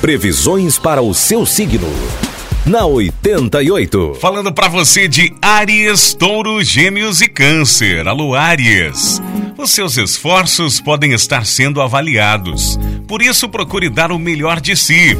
Previsões 0.00 0.78
para 0.78 1.02
o 1.02 1.12
seu 1.12 1.44
signo. 1.44 1.88
Na 2.64 2.86
88. 2.86 4.16
Falando 4.20 4.52
para 4.52 4.68
você 4.68 5.08
de 5.08 5.34
Áries, 5.42 6.14
Touro, 6.14 6.62
Gêmeos 6.62 7.20
e 7.20 7.26
Câncer. 7.26 8.06
Alô, 8.06 8.32
Áries. 8.32 9.20
Os 9.56 9.72
seus 9.72 9.96
esforços 9.96 10.80
podem 10.80 11.12
estar 11.14 11.44
sendo 11.44 11.82
avaliados. 11.82 12.78
Por 13.08 13.20
isso, 13.20 13.48
procure 13.48 13.88
dar 13.88 14.12
o 14.12 14.20
melhor 14.20 14.60
de 14.60 14.76
si. 14.76 15.18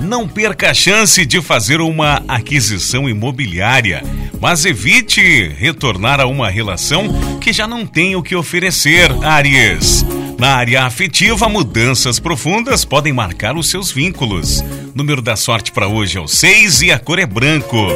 Não 0.00 0.28
perca 0.28 0.70
a 0.70 0.74
chance 0.74 1.24
de 1.24 1.40
fazer 1.40 1.80
uma 1.80 2.22
aquisição 2.28 3.08
imobiliária, 3.08 4.02
mas 4.38 4.66
evite 4.66 5.48
retornar 5.56 6.20
a 6.20 6.26
uma 6.26 6.50
relação 6.50 7.08
que 7.40 7.54
já 7.54 7.66
não 7.66 7.86
tem 7.86 8.16
o 8.16 8.22
que 8.22 8.36
oferecer, 8.36 9.10
Áries. 9.24 10.04
Na 10.42 10.56
área 10.56 10.82
afetiva, 10.82 11.48
mudanças 11.48 12.18
profundas 12.18 12.84
podem 12.84 13.12
marcar 13.12 13.56
os 13.56 13.70
seus 13.70 13.92
vínculos. 13.92 14.60
Número 14.92 15.22
da 15.22 15.36
sorte 15.36 15.70
para 15.70 15.86
hoje 15.86 16.18
é 16.18 16.20
o 16.20 16.26
6 16.26 16.82
e 16.82 16.90
a 16.90 16.98
cor 16.98 17.20
é 17.20 17.26
branco. 17.26 17.86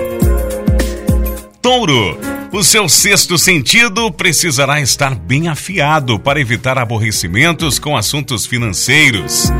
Touro. 1.61 2.17
O 2.53 2.63
seu 2.63 2.89
sexto 2.89 3.37
sentido 3.37 4.13
precisará 4.13 4.81
estar 4.81 5.13
bem 5.17 5.49
afiado 5.49 6.21
para 6.21 6.41
evitar 6.41 6.79
aborrecimentos 6.79 7.81
com 7.81 7.97
assuntos 7.97 8.47
financeiros. 8.47 9.51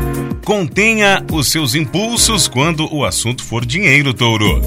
Contenha 0.47 1.25
os 1.29 1.51
seus 1.51 1.75
impulsos 1.75 2.47
quando 2.47 2.87
o 2.95 3.03
assunto 3.03 3.43
for 3.43 3.65
dinheiro, 3.65 4.13
touro. 4.13 4.61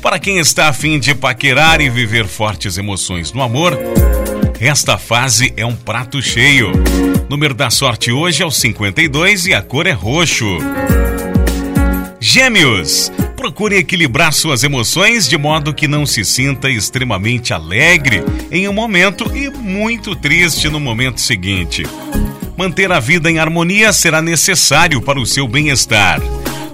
Para 0.00 0.18
quem 0.18 0.38
está 0.38 0.68
afim 0.68 0.98
de 0.98 1.14
paquerar 1.14 1.78
e 1.82 1.90
viver 1.90 2.26
fortes 2.26 2.78
emoções 2.78 3.34
no 3.34 3.42
amor, 3.42 3.78
esta 4.58 4.96
fase 4.96 5.52
é 5.54 5.66
um 5.66 5.76
prato 5.76 6.22
cheio. 6.22 6.72
Número 7.28 7.52
da 7.52 7.68
sorte 7.68 8.10
hoje 8.10 8.42
é 8.42 8.46
o 8.46 8.50
52 8.50 9.48
e 9.48 9.52
a 9.52 9.60
cor 9.60 9.86
é 9.86 9.92
roxo. 9.92 10.56
Gêmeos. 12.18 13.12
Procure 13.36 13.76
equilibrar 13.76 14.32
suas 14.32 14.64
emoções 14.64 15.28
de 15.28 15.36
modo 15.36 15.74
que 15.74 15.86
não 15.86 16.06
se 16.06 16.24
sinta 16.24 16.70
extremamente 16.70 17.52
alegre 17.52 18.24
em 18.50 18.66
um 18.66 18.72
momento 18.72 19.30
e 19.36 19.50
muito 19.50 20.16
triste 20.16 20.70
no 20.70 20.80
momento 20.80 21.20
seguinte. 21.20 21.82
Manter 22.56 22.90
a 22.90 22.98
vida 22.98 23.30
em 23.30 23.38
harmonia 23.38 23.92
será 23.92 24.22
necessário 24.22 25.02
para 25.02 25.20
o 25.20 25.26
seu 25.26 25.46
bem-estar. 25.46 26.20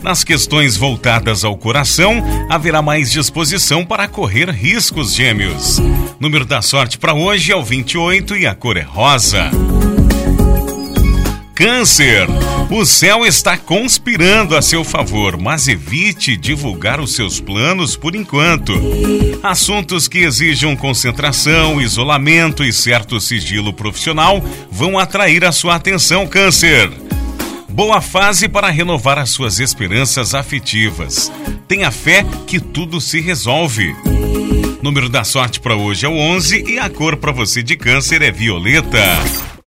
Nas 0.03 0.23
questões 0.23 0.77
voltadas 0.77 1.45
ao 1.45 1.57
coração, 1.57 2.23
haverá 2.49 2.81
mais 2.81 3.11
disposição 3.11 3.85
para 3.85 4.09
correr 4.09 4.49
riscos, 4.51 5.15
gêmeos. 5.15 5.81
Número 6.21 6.45
da 6.45 6.63
sorte 6.63 6.99
para 6.99 7.15
hoje 7.15 7.53
é 7.53 7.57
o 7.57 7.65
28 7.65 8.37
e 8.37 8.47
a 8.47 8.55
cor 8.55 8.77
é 8.77 8.83
rosa. 8.83 9.51
Câncer. 11.55 12.29
O 12.75 12.87
céu 12.87 13.27
está 13.27 13.59
conspirando 13.59 14.57
a 14.57 14.63
seu 14.63 14.83
favor, 14.83 15.37
mas 15.37 15.69
evite 15.69 16.39
divulgar 16.39 17.01
os 17.01 17.15
seus 17.15 17.39
planos 17.39 17.97
por 17.97 18.17
enquanto. 18.17 18.73
Assuntos 19.43 20.09
que 20.09 20.21
exijam 20.21 20.75
concentração, 20.75 21.83
isolamento 21.83 22.65
e 22.65 22.73
certo 22.73 23.21
sigilo 23.21 23.75
profissional 23.75 24.43
vão 24.71 24.99
atrair 24.99 25.45
a 25.45 25.53
sua 25.53 25.75
atenção, 25.75 26.27
Câncer. 26.27 26.91
Boa 27.69 28.01
fase 28.01 28.49
para 28.49 28.71
renovar 28.71 29.19
as 29.19 29.29
suas 29.29 29.61
esperanças 29.61 30.35
afetivas. 30.35 31.31
Tenha 31.69 31.91
fé 31.91 32.25
que 32.47 32.59
tudo 32.59 33.03
se 33.03 33.21
resolve. 33.21 33.95
Número 34.83 35.11
da 35.11 35.25
sorte 35.25 35.61
para 35.61 35.77
hoje 35.77 36.07
é 36.07 36.09
o 36.09 36.17
11 36.17 36.65
e 36.67 36.79
a 36.79 36.89
cor 36.89 37.19
para 37.19 37.33
você 37.33 37.63
de 37.63 37.77
câncer 37.77 38.23
é 38.23 38.33
violeta. 38.33 39.52